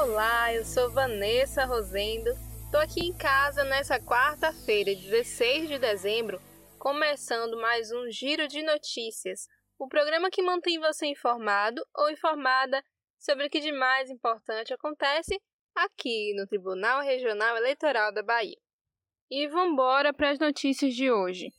[0.00, 2.30] Olá, eu sou Vanessa Rosendo.
[2.70, 6.40] Tô aqui em casa nessa quarta-feira, 16 de dezembro,
[6.78, 12.80] começando mais um Giro de Notícias, o programa que mantém você informado ou informada
[13.18, 15.36] sobre o que de mais importante acontece
[15.74, 18.56] aqui no Tribunal Regional Eleitoral da Bahia.
[19.28, 21.52] E vambora para as notícias de hoje.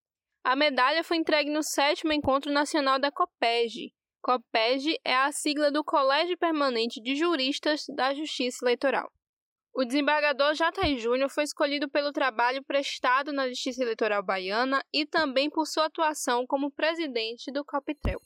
[0.44, 3.94] A medalha foi entregue no sétimo Encontro Nacional da COPEG.
[4.22, 9.12] COPEG é a sigla do Colégio Permanente de Juristas da Justiça Eleitoral.
[9.74, 15.50] O desembargador Jataí Júnior foi escolhido pelo trabalho prestado na Justiça Eleitoral Baiana e também
[15.50, 18.20] por sua atuação como presidente do COPTREL.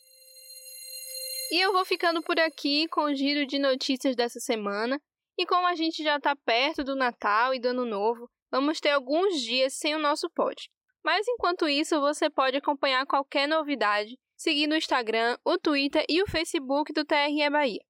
[1.52, 5.02] E eu vou ficando por aqui com o giro de notícias dessa semana.
[5.38, 8.90] E como a gente já está perto do Natal e do Ano Novo, vamos ter
[8.90, 10.70] alguns dias sem o nosso pod.
[11.04, 16.28] Mas enquanto isso, você pode acompanhar qualquer novidade seguindo o Instagram, o Twitter e o
[16.28, 17.84] Facebook do TRE Bahia.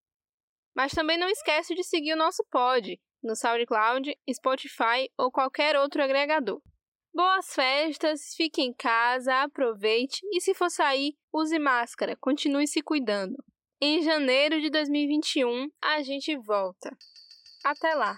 [0.76, 6.04] Mas também não esquece de seguir o nosso pod no SoundCloud, Spotify ou qualquer outro
[6.04, 6.62] agregador.
[7.14, 13.36] Boas festas, fique em casa, aproveite e se for sair, use máscara, continue se cuidando.
[13.82, 16.96] Em janeiro de 2021, a gente volta.
[17.64, 18.18] Até lá!